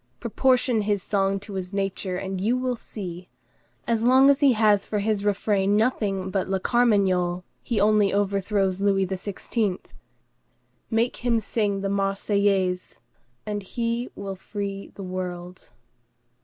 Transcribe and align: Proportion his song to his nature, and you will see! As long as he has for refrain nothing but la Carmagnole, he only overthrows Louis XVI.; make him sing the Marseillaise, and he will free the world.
Proportion 0.19 0.81
his 0.81 1.03
song 1.03 1.39
to 1.41 1.53
his 1.53 1.73
nature, 1.75 2.17
and 2.17 2.41
you 2.41 2.57
will 2.57 2.75
see! 2.75 3.29
As 3.85 4.01
long 4.01 4.31
as 4.31 4.39
he 4.39 4.53
has 4.53 4.87
for 4.87 4.95
refrain 4.97 5.77
nothing 5.77 6.31
but 6.31 6.49
la 6.49 6.57
Carmagnole, 6.57 7.43
he 7.61 7.79
only 7.79 8.11
overthrows 8.11 8.79
Louis 8.79 9.05
XVI.; 9.05 9.77
make 10.89 11.17
him 11.17 11.39
sing 11.39 11.81
the 11.81 11.89
Marseillaise, 11.89 12.97
and 13.45 13.61
he 13.61 14.09
will 14.15 14.35
free 14.35 14.91
the 14.95 15.03
world. 15.03 15.69